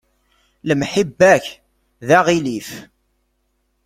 Lemḥibba-k 0.67 1.45
d 2.07 2.09
aɣilif. 2.17 2.69